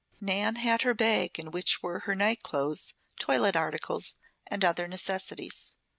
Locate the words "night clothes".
2.15-2.95